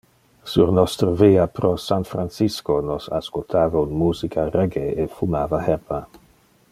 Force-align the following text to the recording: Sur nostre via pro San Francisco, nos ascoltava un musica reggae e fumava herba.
Sur 0.51 0.71
nostre 0.77 1.09
via 1.19 1.43
pro 1.59 1.69
San 1.83 2.05
Francisco, 2.13 2.79
nos 2.87 3.07
ascoltava 3.19 3.85
un 3.85 3.91
musica 4.01 4.49
reggae 4.57 4.95
e 4.95 5.05
fumava 5.07 5.63
herba. 5.67 6.01